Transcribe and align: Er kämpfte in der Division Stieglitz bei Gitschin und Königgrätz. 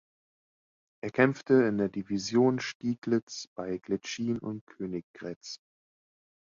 Er 1.03 1.11
kämpfte 1.11 1.53
in 1.61 1.77
der 1.77 1.87
Division 1.87 2.59
Stieglitz 2.59 3.47
bei 3.55 3.77
Gitschin 3.77 4.39
und 4.39 4.65
Königgrätz. 4.65 5.59